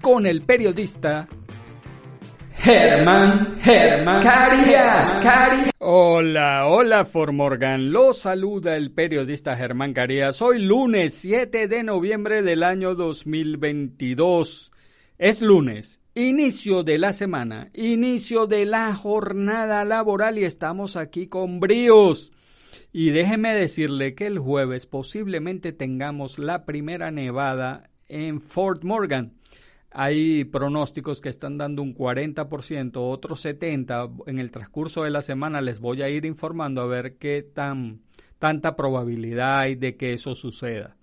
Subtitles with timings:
[0.00, 1.28] con el periodista
[2.54, 5.70] Germán, Germán Carías, Carías.
[5.78, 7.90] Hola, hola Formorgan.
[7.90, 10.42] Lo saluda el periodista Germán Carías.
[10.42, 14.72] Hoy lunes 7 de noviembre del año 2022.
[15.18, 21.60] Es lunes, inicio de la semana, inicio de la jornada laboral y estamos aquí con
[21.60, 22.32] bríos.
[22.92, 29.39] Y déjeme decirle que el jueves posiblemente tengamos la primera nevada en Fort Morgan.
[29.92, 34.22] Hay pronósticos que están dando un 40%, otros 70%.
[34.26, 38.02] En el transcurso de la semana les voy a ir informando a ver qué tan
[38.38, 40.96] tanta probabilidad hay de que eso suceda.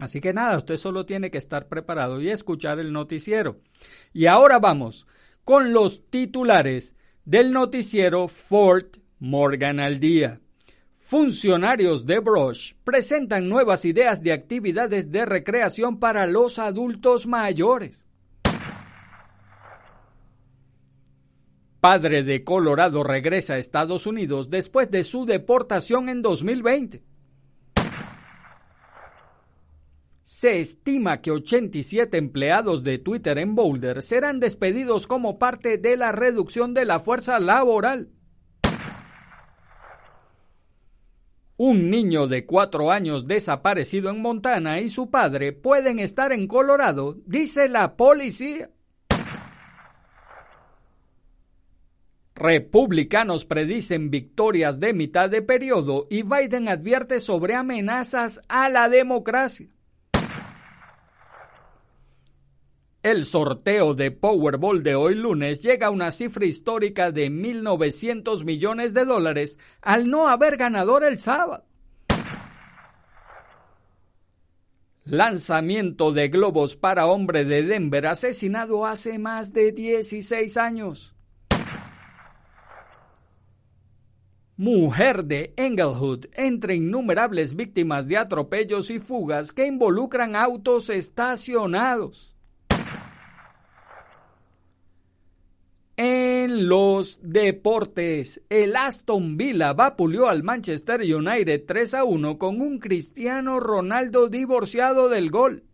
[0.00, 3.60] Así que nada, usted solo tiene que estar preparado y escuchar el noticiero.
[4.12, 5.06] Y ahora vamos
[5.44, 10.40] con los titulares del noticiero Fort Morgan al día.
[10.98, 18.03] Funcionarios de Brush presentan nuevas ideas de actividades de recreación para los adultos mayores.
[21.84, 27.02] Padre de Colorado regresa a Estados Unidos después de su deportación en 2020.
[30.22, 36.10] Se estima que 87 empleados de Twitter en Boulder serán despedidos como parte de la
[36.10, 38.08] reducción de la fuerza laboral.
[41.58, 47.18] Un niño de cuatro años desaparecido en Montana y su padre pueden estar en Colorado,
[47.26, 48.70] dice la policía.
[52.34, 59.68] Republicanos predicen victorias de mitad de periodo y Biden advierte sobre amenazas a la democracia.
[63.04, 68.94] El sorteo de Powerball de hoy lunes llega a una cifra histórica de 1.900 millones
[68.94, 71.64] de dólares al no haber ganador el sábado.
[75.04, 81.13] Lanzamiento de globos para hombre de Denver asesinado hace más de 16 años.
[84.56, 92.36] Mujer de Englewood entre innumerables víctimas de atropellos y fugas que involucran autos estacionados.
[95.96, 102.78] En los deportes, el Aston Villa vapuleó al Manchester United 3 a 1 con un
[102.78, 105.64] Cristiano Ronaldo divorciado del gol.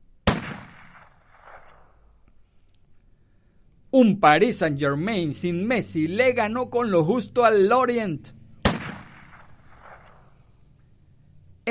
[3.91, 8.40] Un Paris Saint-Germain sin Messi le ganó con lo justo al Lorient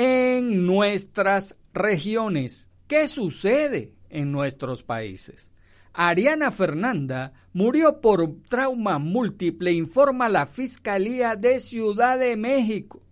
[0.02, 2.70] en nuestras regiones.
[2.86, 5.52] ¿Qué sucede en nuestros países?
[5.92, 13.02] Ariana Fernanda murió por trauma múltiple, informa la Fiscalía de Ciudad de México.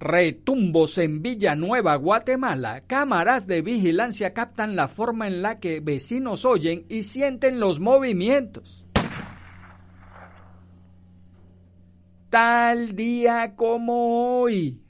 [0.00, 2.84] Retumbos en Villanueva, Guatemala.
[2.86, 8.86] Cámaras de vigilancia captan la forma en la que vecinos oyen y sienten los movimientos.
[12.30, 14.80] Tal día como hoy.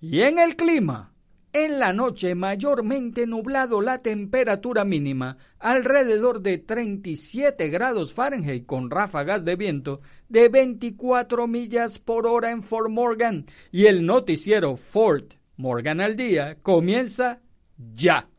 [0.00, 1.12] Y en el clima,
[1.52, 9.44] en la noche mayormente nublado la temperatura mínima alrededor de 37 grados Fahrenheit con ráfagas
[9.44, 16.00] de viento de 24 millas por hora en Fort Morgan y el noticiero Fort Morgan
[16.00, 17.40] al día comienza
[17.94, 18.31] ya.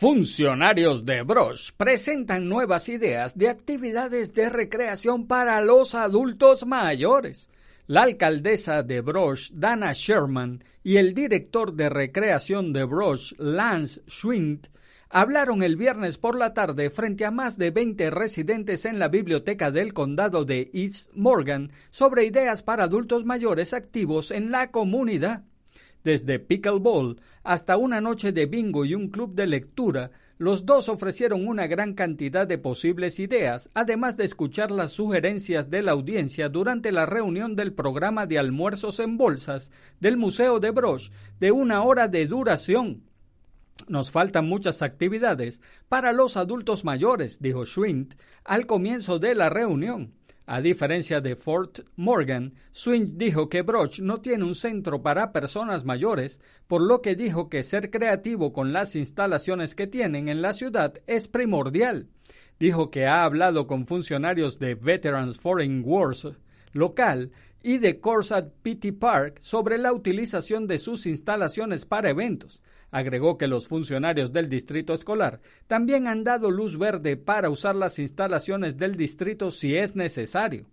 [0.00, 7.50] Funcionarios de Brush presentan nuevas ideas de actividades de recreación para los adultos mayores.
[7.86, 14.68] La alcaldesa de Brush, Dana Sherman, y el director de recreación de Brush, Lance Schwint,
[15.10, 19.70] hablaron el viernes por la tarde frente a más de 20 residentes en la biblioteca
[19.70, 25.44] del condado de East Morgan sobre ideas para adultos mayores activos en la comunidad.
[26.02, 31.46] Desde pickleball hasta una noche de bingo y un club de lectura, los dos ofrecieron
[31.46, 36.92] una gran cantidad de posibles ideas, además de escuchar las sugerencias de la audiencia durante
[36.92, 39.70] la reunión del programa de almuerzos en bolsas
[40.00, 43.04] del Museo de Broch de una hora de duración.
[43.88, 48.14] Nos faltan muchas actividades para los adultos mayores, dijo Schwint
[48.44, 50.14] al comienzo de la reunión.
[50.52, 55.84] A diferencia de Fort Morgan, Swing dijo que Broch no tiene un centro para personas
[55.84, 60.52] mayores, por lo que dijo que ser creativo con las instalaciones que tienen en la
[60.52, 62.08] ciudad es primordial.
[62.58, 66.26] Dijo que ha hablado con funcionarios de Veterans Foreign Wars
[66.72, 67.30] local
[67.62, 73.46] y de Corsat Pity Park sobre la utilización de sus instalaciones para eventos, Agregó que
[73.46, 78.96] los funcionarios del distrito escolar también han dado luz verde para usar las instalaciones del
[78.96, 80.66] distrito si es necesario.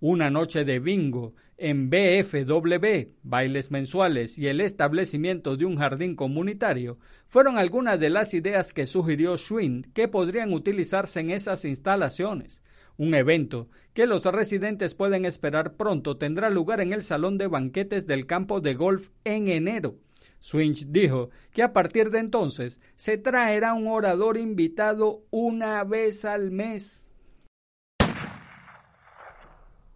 [0.00, 6.98] Una noche de bingo en BFW, bailes mensuales y el establecimiento de un jardín comunitario
[7.26, 12.62] fueron algunas de las ideas que sugirió Schwinn que podrían utilizarse en esas instalaciones.
[12.96, 18.06] Un evento que los residentes pueden esperar pronto tendrá lugar en el salón de banquetes
[18.06, 19.98] del campo de golf en enero.
[20.40, 26.50] Swinch dijo que a partir de entonces se traerá un orador invitado una vez al
[26.50, 27.10] mes.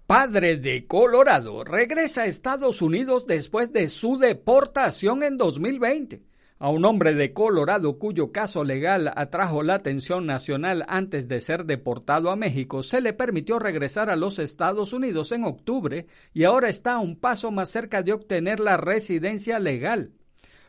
[0.07, 6.21] Padre de Colorado regresa a Estados Unidos después de su deportación en 2020.
[6.59, 11.65] A un hombre de Colorado cuyo caso legal atrajo la atención nacional antes de ser
[11.65, 16.69] deportado a México, se le permitió regresar a los Estados Unidos en octubre y ahora
[16.69, 20.13] está a un paso más cerca de obtener la residencia legal.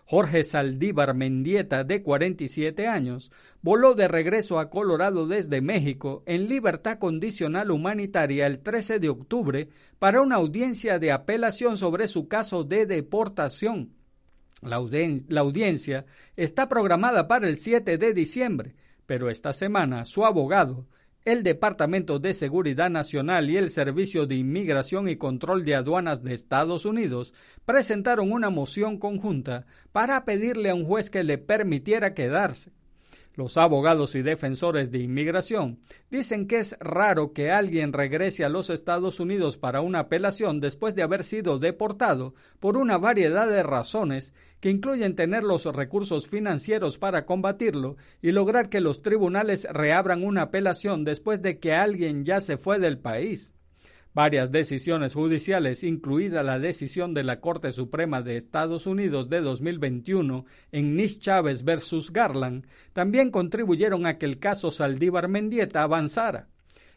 [0.08, 3.32] Jorge Saldívar Mendieta, de 47 años,
[3.64, 9.70] voló de regreso a Colorado desde México en libertad condicional humanitaria el 13 de octubre
[9.98, 13.94] para una audiencia de apelación sobre su caso de deportación.
[14.62, 14.80] La,
[15.28, 16.06] la audiencia
[16.36, 18.76] está programada para el 7 de diciembre,
[19.08, 20.86] pero esta semana su abogado
[21.26, 26.36] el Departamento de Seguridad Nacional y el Servicio de Inmigración y Control de Aduanas de
[26.36, 27.34] Estados Unidos
[27.66, 32.72] presentaron una moción conjunta para pedirle a un juez que le permitiera quedarse.
[33.36, 35.80] Los abogados y defensores de inmigración
[36.10, 40.96] dicen que es raro que alguien regrese a los Estados Unidos para una apelación después
[40.96, 46.98] de haber sido deportado por una variedad de razones que incluyen tener los recursos financieros
[46.98, 52.40] para combatirlo y lograr que los tribunales reabran una apelación después de que alguien ya
[52.40, 53.55] se fue del país.
[54.16, 60.46] Varias decisiones judiciales, incluida la decisión de la Corte Suprema de Estados Unidos de 2021
[60.72, 66.48] en Nis Chávez versus Garland, también contribuyeron a que el caso Saldívar Mendieta avanzara.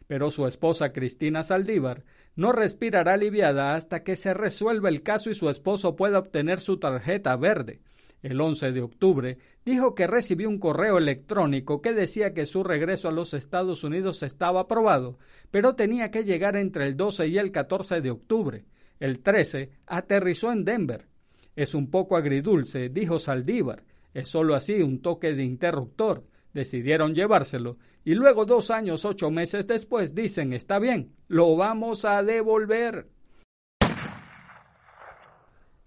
[0.07, 2.05] Pero su esposa Cristina Saldívar
[2.37, 6.79] no respirará aliviada hasta que se resuelva el caso y su esposo pueda obtener su
[6.79, 7.81] tarjeta verde
[8.21, 13.07] el 11 de octubre, dijo que recibió un correo electrónico que decía que su regreso
[13.07, 15.17] a los Estados Unidos estaba aprobado,
[15.51, 18.65] pero tenía que llegar entre el 12 y el 14 de octubre.
[18.99, 21.07] El 13 aterrizó en Denver.
[21.55, 23.83] Es un poco agridulce, dijo Saldívar.
[24.13, 26.25] Es solo así un toque de interruptor.
[26.53, 32.23] Decidieron llevárselo y luego dos años ocho meses después dicen está bien, lo vamos a
[32.23, 33.07] devolver.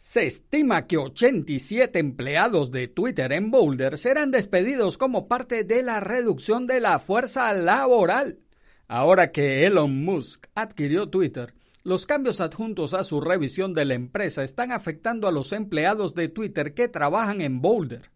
[0.05, 6.01] Se estima que 87 empleados de Twitter en Boulder serán despedidos como parte de la
[6.01, 8.41] reducción de la fuerza laboral.
[8.89, 11.55] Ahora que Elon Musk adquirió Twitter,
[11.85, 16.29] los cambios adjuntos a su revisión de la empresa están afectando a los empleados de
[16.29, 18.11] Twitter que trabajan en Boulder.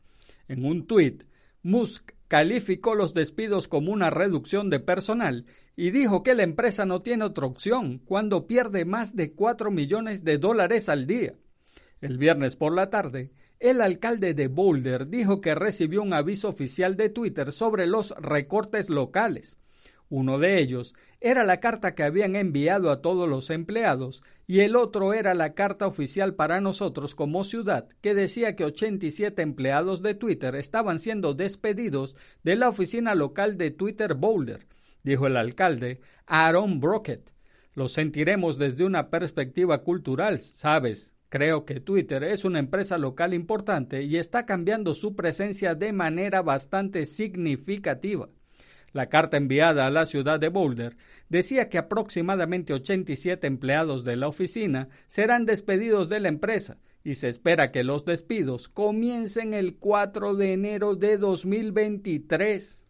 [0.49, 1.19] En un tweet,
[1.63, 7.03] Musk calificó los despidos como una reducción de personal y dijo que la empresa no
[7.03, 11.35] tiene otra opción cuando pierde más de 4 millones de dólares al día.
[12.01, 16.97] El viernes por la tarde, el alcalde de Boulder dijo que recibió un aviso oficial
[16.97, 19.57] de Twitter sobre los recortes locales.
[20.09, 24.77] Uno de ellos era la carta que habían enviado a todos los empleados y el
[24.77, 30.15] otro era la carta oficial para nosotros como ciudad que decía que 87 empleados de
[30.15, 34.69] Twitter estaban siendo despedidos de la oficina local de Twitter Boulder,
[35.03, 37.33] dijo el alcalde Aaron Brockett.
[37.75, 44.03] Lo sentiremos desde una perspectiva cultural, sabes, Creo que Twitter es una empresa local importante
[44.03, 48.31] y está cambiando su presencia de manera bastante significativa.
[48.93, 50.97] La carta enviada a la ciudad de Boulder
[51.29, 57.29] decía que aproximadamente 87 empleados de la oficina serán despedidos de la empresa y se
[57.29, 62.86] espera que los despidos comiencen el 4 de enero de 2023.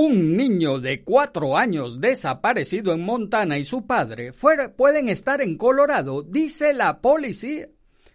[0.00, 4.32] Un niño de cuatro años desaparecido en Montana y su padre
[4.76, 7.66] pueden estar en Colorado, dice la policía.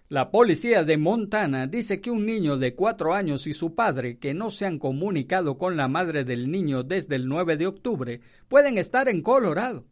[0.07, 4.33] La policía de Montana dice que un niño de cuatro años y su padre, que
[4.33, 8.77] no se han comunicado con la madre del niño desde el 9 de octubre, pueden
[8.77, 9.85] estar en Colorado.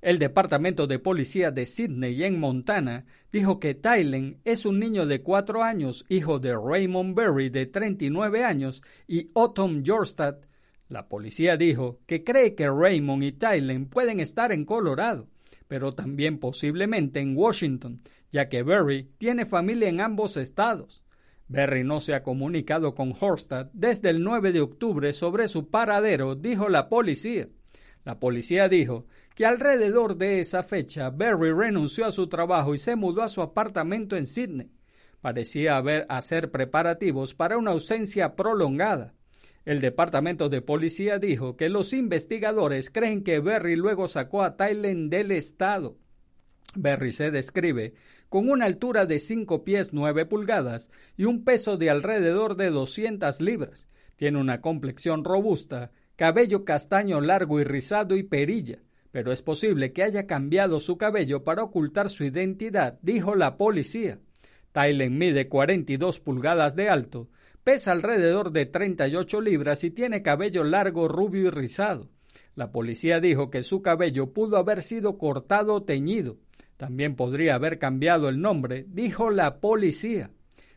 [0.00, 5.20] El Departamento de Policía de Sydney en Montana dijo que Tylen es un niño de
[5.20, 10.36] cuatro años, hijo de Raymond Berry de 39 años y Autumn Jorstad.
[10.88, 15.26] La policía dijo que cree que Raymond y Tylen pueden estar en Colorado,
[15.66, 21.04] pero también posiblemente en Washington, ya que Berry tiene familia en ambos estados.
[21.48, 26.34] Berry no se ha comunicado con Horstad desde el 9 de octubre sobre su paradero,
[26.34, 27.48] dijo la policía.
[28.04, 32.96] La policía dijo que alrededor de esa fecha Berry renunció a su trabajo y se
[32.96, 34.70] mudó a su apartamento en Sydney.
[35.20, 39.14] Parecía haber hacer preparativos para una ausencia prolongada.
[39.64, 45.10] El departamento de policía dijo que los investigadores creen que Berry luego sacó a Thailand
[45.10, 45.96] del estado.
[46.74, 47.94] Berry se describe
[48.28, 53.40] con una altura de 5 pies 9 pulgadas y un peso de alrededor de 200
[53.40, 53.86] libras.
[54.16, 58.80] Tiene una complexión robusta, cabello castaño largo y rizado y perilla,
[59.12, 64.18] pero es posible que haya cambiado su cabello para ocultar su identidad, dijo la policía.
[64.72, 67.28] Tylen mide 42 pulgadas de alto,
[67.64, 72.10] pesa alrededor de 38 libras y tiene cabello largo, rubio y rizado.
[72.54, 76.36] La policía dijo que su cabello pudo haber sido cortado o teñido.
[76.76, 80.30] También podría haber cambiado el nombre, dijo la policía.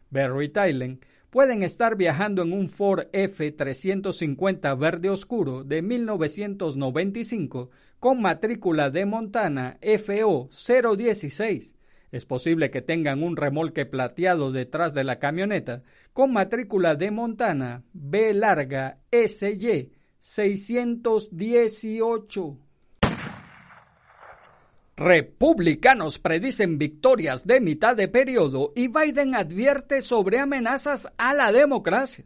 [0.09, 8.89] Berry Tylen pueden estar viajando en un Ford F-350 verde oscuro de 1995 con matrícula
[8.89, 11.75] de Montana FO 016.
[12.11, 15.83] Es posible que tengan un remolque plateado detrás de la camioneta
[16.17, 22.57] con matrícula de Montana B larga SY 618.
[24.95, 32.25] Republicanos predicen victorias de mitad de periodo y Biden advierte sobre amenazas a la democracia.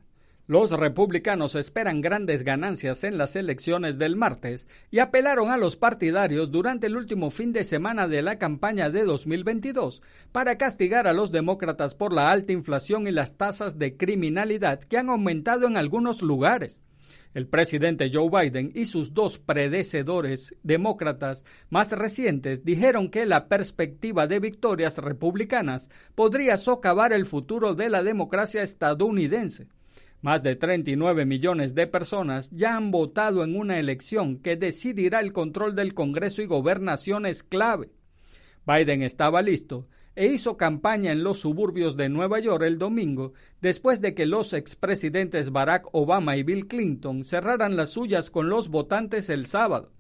[0.52, 6.52] Los republicanos esperan grandes ganancias en las elecciones del martes y apelaron a los partidarios
[6.52, 10.02] durante el último fin de semana de la campaña de 2022
[10.34, 14.98] para castigar a los demócratas por la alta inflación y las tasas de criminalidad que
[14.98, 16.82] han aumentado en algunos lugares.
[17.34, 24.28] El presidente Joe Biden y sus dos predecesores demócratas más recientes dijeron que la perspectiva
[24.28, 29.70] de victorias republicanas podría socavar el futuro de la democracia estadounidense.
[30.22, 35.34] Más de 39 millones de personas ya han votado en una elección que decidirá el
[35.34, 37.90] control del Congreso y gobernaciones clave.
[38.66, 44.02] Biden estaba listo e hizo campaña en los suburbios de Nueva York el domingo después
[44.02, 49.30] de que los expresidentes Barack Obama y Bill Clinton cerraran las suyas con los votantes
[49.30, 49.92] el sábado.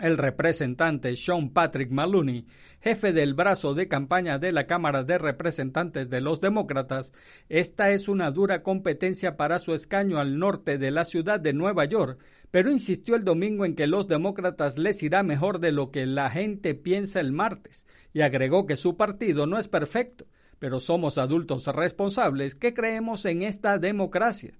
[0.00, 2.46] El representante Sean Patrick Maloney,
[2.80, 7.12] jefe del brazo de campaña de la Cámara de Representantes de los Demócratas,
[7.48, 11.84] esta es una dura competencia para su escaño al norte de la ciudad de Nueva
[11.84, 12.20] York,
[12.52, 16.30] pero insistió el domingo en que los demócratas les irá mejor de lo que la
[16.30, 20.26] gente piensa el martes, y agregó que su partido no es perfecto,
[20.60, 24.54] pero somos adultos responsables que creemos en esta democracia.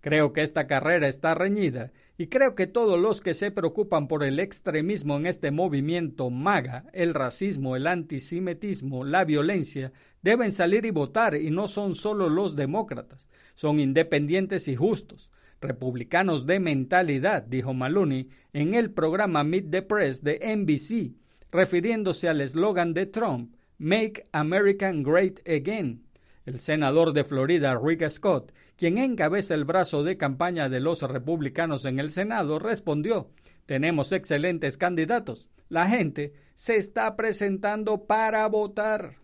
[0.00, 4.22] Creo que esta carrera está reñida y creo que todos los que se preocupan por
[4.24, 10.90] el extremismo en este movimiento MAGA, el racismo, el antisemitismo, la violencia, deben salir y
[10.90, 15.30] votar y no son solo los demócratas, son independientes y justos,
[15.62, 21.16] republicanos de mentalidad, dijo Maloney en el programa Meet the Press de NBC,
[21.50, 26.02] refiriéndose al eslogan de Trump, Make America Great Again.
[26.50, 31.84] El senador de Florida, Rick Scott, quien encabeza el brazo de campaña de los republicanos
[31.84, 33.30] en el Senado, respondió,
[33.66, 35.48] tenemos excelentes candidatos.
[35.68, 39.14] La gente se está presentando para votar.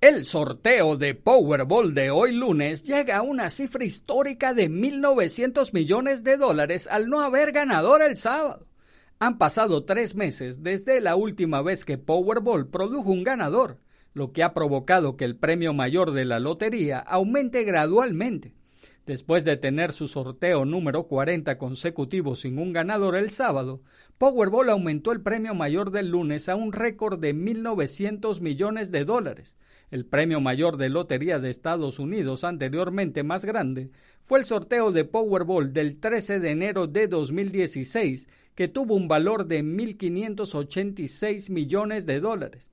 [0.00, 6.24] El sorteo de Powerball de hoy lunes llega a una cifra histórica de 1.900 millones
[6.24, 8.66] de dólares al no haber ganador el sábado.
[9.18, 13.78] Han pasado tres meses desde la última vez que Powerball produjo un ganador
[14.16, 18.54] lo que ha provocado que el premio mayor de la lotería aumente gradualmente.
[19.04, 23.82] Después de tener su sorteo número 40 consecutivo sin un ganador el sábado,
[24.16, 29.58] Powerball aumentó el premio mayor del lunes a un récord de 1.900 millones de dólares.
[29.90, 33.90] El premio mayor de lotería de Estados Unidos anteriormente más grande
[34.22, 39.46] fue el sorteo de Powerball del 13 de enero de 2016, que tuvo un valor
[39.46, 42.70] de 1.586 millones de dólares.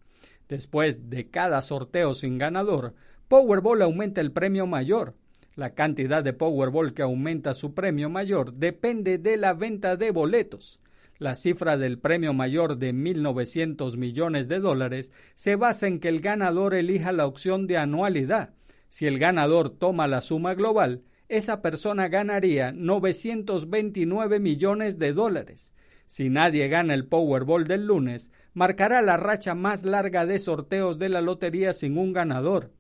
[0.50, 2.94] Después de cada sorteo sin ganador,
[3.28, 5.16] Powerball aumenta el premio mayor.
[5.56, 10.80] La cantidad de Powerball que aumenta su premio mayor depende de la venta de boletos.
[11.20, 16.22] La cifra del premio mayor de 1.900 millones de dólares se basa en que el
[16.22, 18.54] ganador elija la opción de anualidad.
[18.90, 25.73] Si el ganador toma la suma global, esa persona ganaría 929 millones de dólares.
[26.14, 31.10] Si nadie gana el Powerball del lunes, marcará la racha más larga de sorteos de
[31.10, 32.72] la lotería sin un ganador.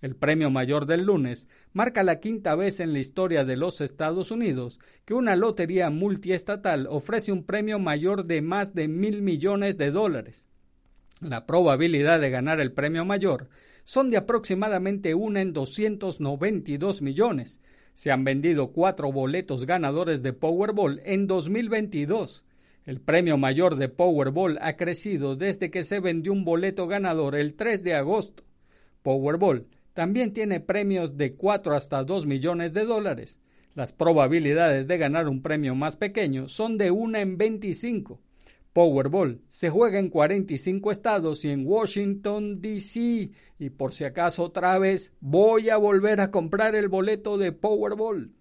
[0.00, 4.32] El premio mayor del lunes marca la quinta vez en la historia de los Estados
[4.32, 9.92] Unidos que una lotería multiestatal ofrece un premio mayor de más de mil millones de
[9.92, 10.44] dólares.
[11.20, 13.50] La probabilidad de ganar el premio mayor
[13.84, 17.60] son de aproximadamente una en 292 millones.
[17.94, 22.46] Se han vendido cuatro boletos ganadores de Powerball en 2022.
[22.86, 27.54] El premio mayor de Powerball ha crecido desde que se vendió un boleto ganador el
[27.54, 28.42] 3 de agosto.
[29.02, 33.40] Powerball también tiene premios de 4 hasta 2 millones de dólares.
[33.74, 38.20] Las probabilidades de ganar un premio más pequeño son de 1 en 25.
[38.72, 43.30] Powerball se juega en 45 estados y en Washington, D.C.
[43.58, 48.32] Y por si acaso otra vez voy a volver a comprar el boleto de Powerball.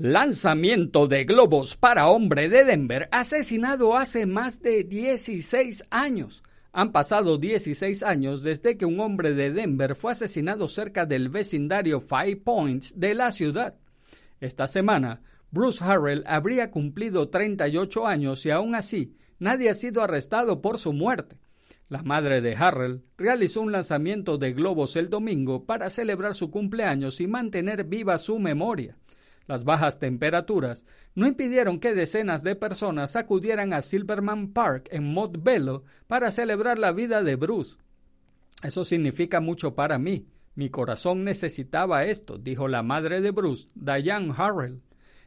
[0.00, 6.44] Lanzamiento de globos para hombre de Denver asesinado hace más de 16 años.
[6.70, 11.98] Han pasado 16 años desde que un hombre de Denver fue asesinado cerca del vecindario
[11.98, 13.74] Five Points de la ciudad.
[14.38, 20.62] Esta semana, Bruce Harrell habría cumplido 38 años y aún así nadie ha sido arrestado
[20.62, 21.38] por su muerte.
[21.88, 27.20] La madre de Harrell realizó un lanzamiento de globos el domingo para celebrar su cumpleaños
[27.20, 28.96] y mantener viva su memoria.
[29.48, 35.84] Las bajas temperaturas no impidieron que decenas de personas acudieran a Silverman Park en Bello
[36.06, 37.78] para celebrar la vida de Bruce.
[38.62, 40.26] Eso significa mucho para mí.
[40.54, 44.82] Mi corazón necesitaba esto, dijo la madre de Bruce, Diane Harrell.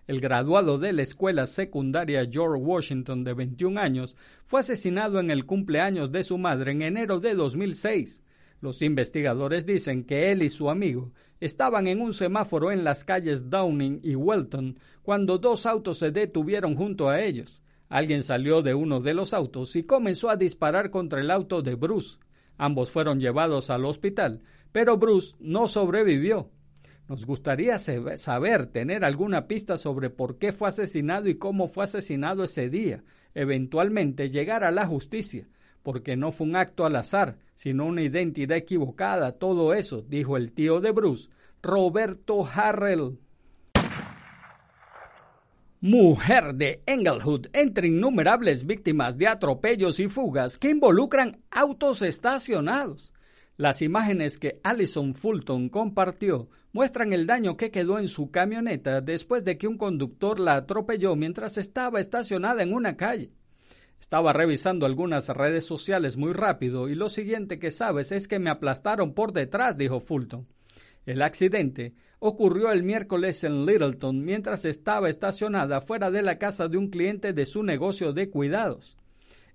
[0.06, 5.48] El graduado de la escuela secundaria George Washington de 21 años fue asesinado en el
[5.48, 8.22] cumpleaños de su madre en enero de 2006.
[8.62, 13.50] Los investigadores dicen que él y su amigo estaban en un semáforo en las calles
[13.50, 17.64] Downing y Welton cuando dos autos se detuvieron junto a ellos.
[17.90, 21.74] Alguien salió de uno de los autos y comenzó a disparar contra el auto de
[21.74, 22.20] Bruce.
[22.56, 26.52] Ambos fueron llevados al hospital, pero Bruce no sobrevivió.
[27.08, 32.44] Nos gustaría saber, tener alguna pista sobre por qué fue asesinado y cómo fue asesinado
[32.44, 35.48] ese día, eventualmente llegar a la justicia
[35.84, 40.52] porque no fue un acto al azar, sino una identidad equivocada, todo eso, dijo el
[40.52, 41.30] tío de Bruce,
[41.62, 43.20] Roberto Harrell.
[45.84, 53.12] Mujer de Englewood entre innumerables víctimas de atropellos y fugas que involucran autos estacionados.
[53.58, 59.44] Las imágenes que Allison Fulton compartió muestran el daño que quedó en su camioneta después
[59.44, 63.30] de que un conductor la atropelló mientras estaba estacionada en una calle.
[64.02, 68.50] Estaba revisando algunas redes sociales muy rápido y lo siguiente que sabes es que me
[68.50, 70.48] aplastaron por detrás, dijo Fulton.
[71.06, 76.78] El accidente ocurrió el miércoles en Littleton mientras estaba estacionada fuera de la casa de
[76.78, 78.98] un cliente de su negocio de cuidados.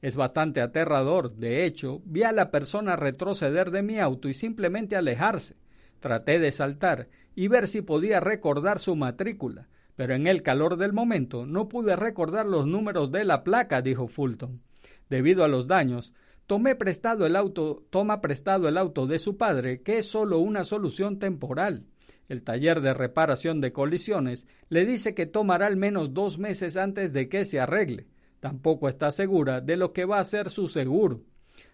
[0.00, 1.34] Es bastante aterrador.
[1.34, 5.56] De hecho, vi a la persona retroceder de mi auto y simplemente alejarse.
[5.98, 10.92] Traté de saltar y ver si podía recordar su matrícula, pero en el calor del
[10.92, 14.62] momento no pude recordar los números de la placa, dijo Fulton.
[15.08, 16.12] Debido a los daños,
[16.46, 20.64] tomé prestado el auto, toma prestado el auto de su padre, que es solo una
[20.64, 21.84] solución temporal.
[22.28, 27.12] El taller de reparación de colisiones le dice que tomará al menos dos meses antes
[27.12, 28.06] de que se arregle.
[28.40, 31.22] Tampoco está segura de lo que va a ser su seguro.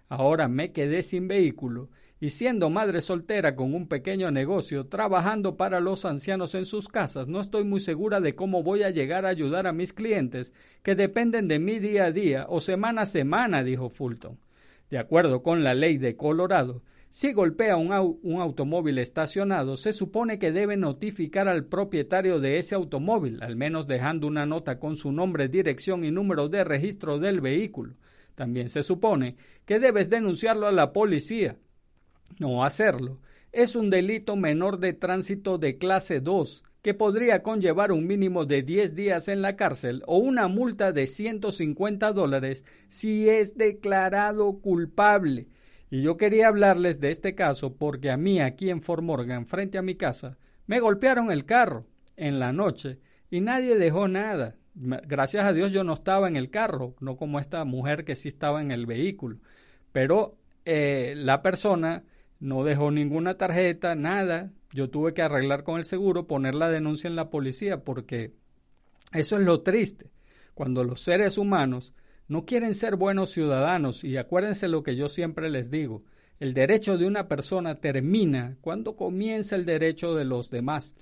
[0.09, 1.89] Ahora me quedé sin vehículo
[2.23, 7.27] y siendo madre soltera con un pequeño negocio, trabajando para los ancianos en sus casas,
[7.27, 10.55] no estoy muy segura de cómo voy a llegar a ayudar a mis clientes
[10.85, 14.39] que dependen de mí día a día o semana a semana, dijo Fulton.
[14.89, 17.91] De acuerdo con la ley de Colorado, si golpea un,
[18.23, 23.89] un, automóvil estacionado, se supone que debe notificar al propietario de ese automóvil, al menos
[23.89, 27.97] dejando una nota con su nombre, dirección y número de registro del vehículo.
[28.37, 29.35] También se supone
[29.67, 31.59] que debes denunciarlo a la policía.
[32.39, 33.19] No hacerlo
[33.53, 38.63] es un delito menor de tránsito de clase 2 que podría conllevar un mínimo de
[38.63, 45.49] 10 días en la cárcel o una multa de 150 dólares si es declarado culpable.
[45.91, 49.79] Y yo quería hablarles de este caso porque a mí aquí en Fort Morgan, frente
[49.79, 52.99] a mi casa, me golpearon el carro en la noche
[53.31, 54.57] y nadie dejó nada.
[54.75, 58.29] Gracias a Dios yo no estaba en el carro, no como esta mujer que sí
[58.29, 59.37] estaba en el vehículo.
[59.93, 62.05] Pero eh, la persona
[62.43, 64.51] no dejó ninguna tarjeta, nada.
[64.73, 68.35] Yo tuve que arreglar con el seguro, poner la denuncia en la policía, porque
[69.13, 70.11] eso es lo triste.
[70.55, 71.95] cuando los seres humanos
[72.29, 76.03] no quieren ser buenos ciudadanos, y acuérdense lo que yo siempre les digo,
[76.41, 80.95] el derecho de una persona termina cuando comienza el derecho de los demás.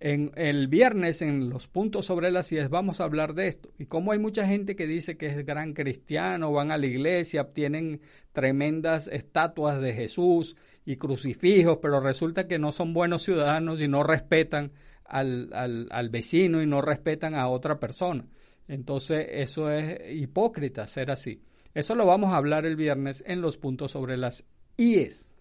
[0.00, 3.70] En el viernes, en los puntos sobre las IES, vamos a hablar de esto.
[3.78, 7.52] Y como hay mucha gente que dice que es gran cristiano, van a la iglesia,
[7.52, 8.00] tienen
[8.32, 10.56] tremendas estatuas de Jesús
[10.90, 14.72] y crucifijos, pero resulta que no son buenos ciudadanos y no respetan
[15.04, 18.26] al, al, al vecino y no respetan a otra persona.
[18.66, 21.42] Entonces, eso es hipócrita ser así.
[21.74, 24.44] Eso lo vamos a hablar el viernes en los puntos sobre las
[24.76, 25.32] IES.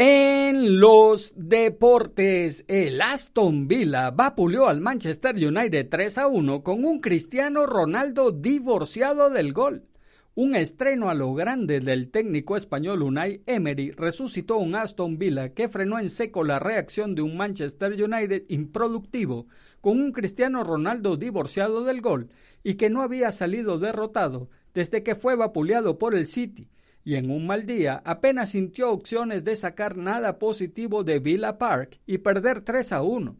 [0.00, 7.00] En los deportes, el Aston Villa vapuleó al Manchester United 3 a 1 con un
[7.00, 9.88] Cristiano Ronaldo divorciado del gol.
[10.40, 15.68] Un estreno a lo grande del técnico español Unai Emery resucitó un Aston Villa que
[15.68, 19.48] frenó en seco la reacción de un Manchester United improductivo
[19.80, 22.28] con un Cristiano Ronaldo divorciado del gol
[22.62, 26.68] y que no había salido derrotado desde que fue vapuleado por el City
[27.02, 31.98] y en un mal día apenas sintió opciones de sacar nada positivo de Villa Park
[32.06, 33.36] y perder 3 a 1.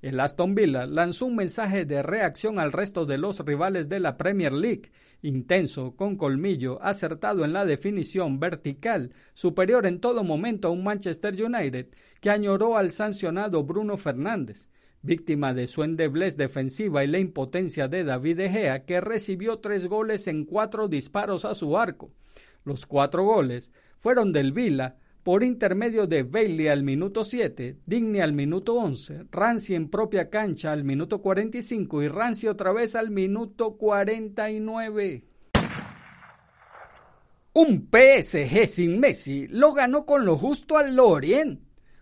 [0.00, 4.16] El Aston Villa lanzó un mensaje de reacción al resto de los rivales de la
[4.16, 4.90] Premier League,
[5.22, 11.34] intenso, con colmillo, acertado en la definición vertical, superior en todo momento a un Manchester
[11.42, 11.88] United
[12.20, 14.68] que añoró al sancionado Bruno Fernández,
[15.02, 19.86] víctima de su endeblez defensiva y la impotencia de David De Gea, que recibió tres
[19.86, 22.10] goles en cuatro disparos a su arco.
[22.64, 24.96] Los cuatro goles fueron del Vila
[25.28, 30.72] por intermedio de Bailey al minuto 7, Digny al minuto 11, Rancy en propia cancha
[30.72, 35.24] al minuto 45 y Rancy otra vez al minuto 49.
[37.52, 41.60] Un PSG sin Messi lo ganó con lo justo al Lorient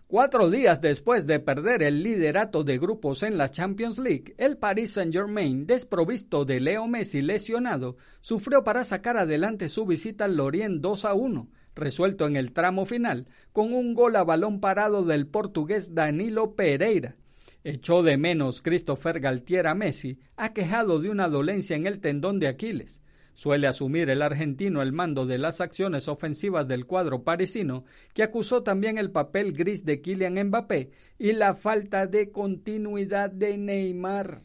[0.09, 4.91] Cuatro días después de perder el liderato de grupos en la Champions League, el Paris
[4.93, 11.03] Saint-Germain, desprovisto de Leo Messi lesionado, sufrió para sacar adelante su visita al Lorient 2
[11.03, 15.95] a 1, resuelto en el tramo final, con un gol a balón parado del portugués
[15.95, 17.15] Danilo Pereira.
[17.63, 22.47] Echó de menos Christopher Galtier a Messi, aquejado de una dolencia en el tendón de
[22.47, 23.01] Aquiles.
[23.33, 28.63] Suele asumir el argentino el mando de las acciones ofensivas del cuadro parisino, que acusó
[28.63, 34.41] también el papel gris de Kylian Mbappé y la falta de continuidad de Neymar.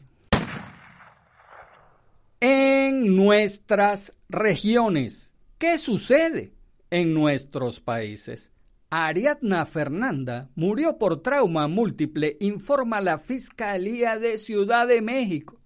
[2.39, 6.51] En nuestras regiones, ¿qué sucede
[6.93, 8.51] en nuestros países?
[8.91, 15.59] Ariadna Fernanda murió por trauma múltiple, informa la Fiscalía de Ciudad de México.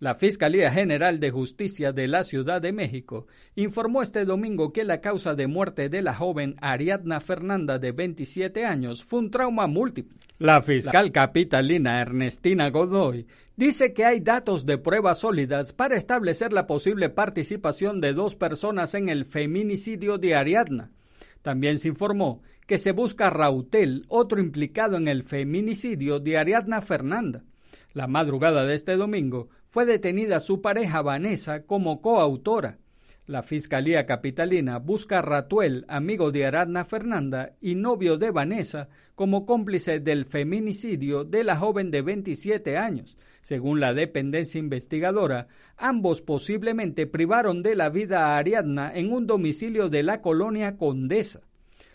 [0.00, 5.02] La Fiscalía General de Justicia de la Ciudad de México informó este domingo que la
[5.02, 10.16] causa de muerte de la joven Ariadna Fernanda de 27 años fue un trauma múltiple.
[10.38, 16.66] La fiscal capitalina Ernestina Godoy dice que hay datos de pruebas sólidas para establecer la
[16.66, 20.92] posible participación de dos personas en el feminicidio de Ariadna.
[21.42, 26.80] También se informó que se busca a Rautel, otro implicado en el feminicidio de Ariadna
[26.80, 27.44] Fernanda.
[27.92, 32.78] La madrugada de este domingo fue detenida su pareja Vanessa como coautora.
[33.26, 39.46] La Fiscalía Capitalina busca a Ratuel, amigo de Aradna Fernanda y novio de Vanessa, como
[39.46, 43.16] cómplice del feminicidio de la joven de 27 años.
[43.42, 49.88] Según la dependencia investigadora, ambos posiblemente privaron de la vida a Ariadna en un domicilio
[49.88, 51.42] de la colonia Condesa.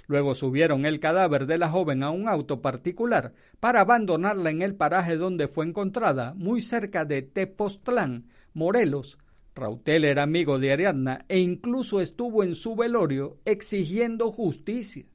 [0.07, 4.75] Luego subieron el cadáver de la joven a un auto particular para abandonarla en el
[4.75, 9.17] paraje donde fue encontrada, muy cerca de Tepoztlán, Morelos.
[9.55, 15.05] Rautel era amigo de Ariadna e incluso estuvo en su velorio exigiendo justicia.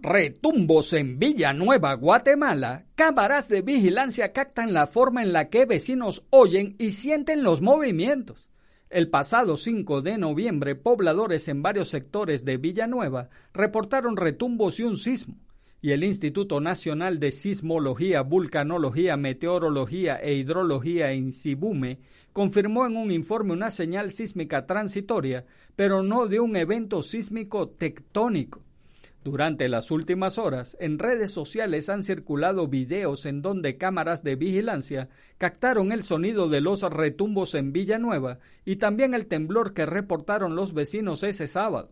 [0.00, 2.86] Retumbos en Villanueva, Guatemala.
[2.94, 8.48] Cámaras de vigilancia captan la forma en la que vecinos oyen y sienten los movimientos.
[8.88, 14.96] El pasado 5 de noviembre, pobladores en varios sectores de Villanueva reportaron retumbos y un
[14.96, 15.34] sismo,
[15.82, 21.98] y el Instituto Nacional de Sismología, Vulcanología, Meteorología e Hidrología en Sibume
[22.32, 28.65] confirmó en un informe una señal sísmica transitoria, pero no de un evento sísmico tectónico.
[29.26, 35.08] Durante las últimas horas, en redes sociales han circulado videos en donde cámaras de vigilancia
[35.36, 40.74] captaron el sonido de los retumbos en Villanueva y también el temblor que reportaron los
[40.74, 41.90] vecinos ese sábado.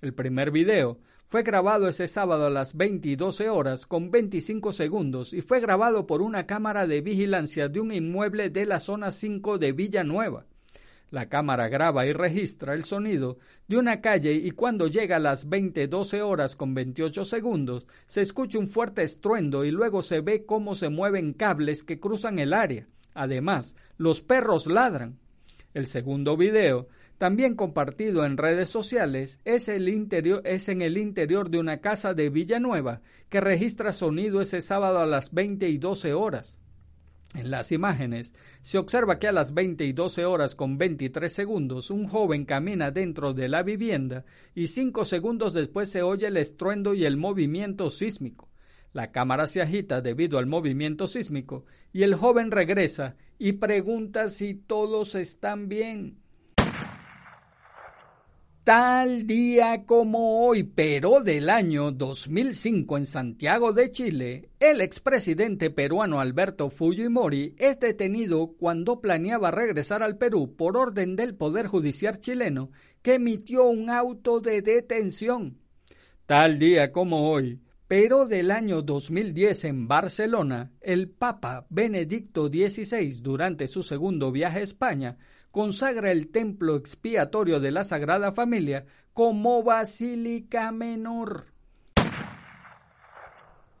[0.00, 3.16] El primer video fue grabado ese sábado a las 20
[3.48, 8.50] horas con 25 segundos y fue grabado por una cámara de vigilancia de un inmueble
[8.50, 10.46] de la zona 5 de Villanueva.
[11.12, 13.36] La cámara graba y registra el sonido
[13.68, 18.58] de una calle y cuando llega a las 20:12 horas con 28 segundos, se escucha
[18.58, 22.88] un fuerte estruendo y luego se ve cómo se mueven cables que cruzan el área.
[23.12, 25.18] Además, los perros ladran.
[25.74, 31.50] El segundo video, también compartido en redes sociales, es, el interior, es en el interior
[31.50, 36.14] de una casa de Villanueva que registra sonido ese sábado a las 20 y 12
[36.14, 36.61] horas.
[37.34, 41.90] En las imágenes se observa que a las 20 y 12 horas con 23 segundos
[41.90, 46.92] un joven camina dentro de la vivienda y cinco segundos después se oye el estruendo
[46.92, 48.50] y el movimiento sísmico.
[48.92, 54.54] La cámara se agita debido al movimiento sísmico y el joven regresa y pregunta si
[54.54, 56.21] todos están bien.
[58.64, 66.20] Tal día como hoy, pero del año 2005 en Santiago de Chile, el expresidente peruano
[66.20, 72.70] Alberto Fujimori es detenido cuando planeaba regresar al Perú por orden del Poder Judicial chileno
[73.02, 75.58] que emitió un auto de detención.
[76.26, 83.66] Tal día como hoy, pero del año 2010 en Barcelona, el Papa Benedicto XVI, durante
[83.66, 85.18] su segundo viaje a España,
[85.52, 91.46] consagra el templo expiatorio de la Sagrada Familia como basílica menor.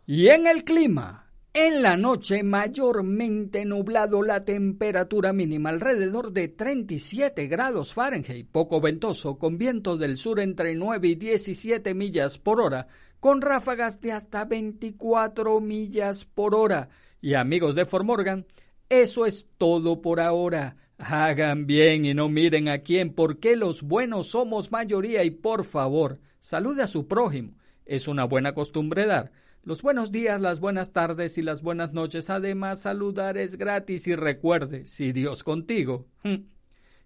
[0.06, 7.46] Y en el clima, en la noche mayormente nublado, la temperatura mínima alrededor de 37
[7.46, 12.88] grados Fahrenheit, poco ventoso, con viento del sur entre 9 y 17 millas por hora,
[13.20, 16.88] con ráfagas de hasta 24 millas por hora.
[17.20, 18.46] Y amigos de Formorgan,
[18.88, 20.76] eso es todo por ahora.
[21.04, 26.20] Hagan bien y no miren a quién, porque los buenos somos mayoría y por favor,
[26.38, 27.54] salude a su prójimo.
[27.84, 29.32] Es una buena costumbre dar.
[29.64, 32.30] Los buenos días, las buenas tardes y las buenas noches.
[32.30, 36.06] Además, saludar es gratis y recuerde, si Dios contigo.
[36.22, 36.44] Hm,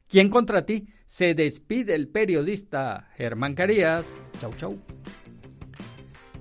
[0.09, 0.89] ¿Quién contra ti?
[1.07, 4.15] Se despide el periodista Germán Carías.
[4.39, 4.79] Chau, chau.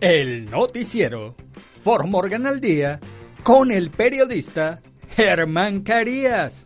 [0.02, 1.36] El noticiero
[1.84, 3.00] Formorgan al día
[3.44, 4.82] con el periodista
[5.16, 6.66] Germán Carías.